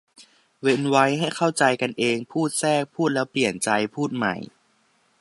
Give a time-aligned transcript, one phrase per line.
[0.61, 4.35] เว้นไว้ให้เข้าใจกันเอง พูดแทรก พูดแล้วเปลี่ยนใจ พูดใหม่